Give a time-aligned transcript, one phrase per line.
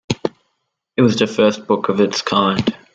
[0.97, 2.75] It was the first book of its kind.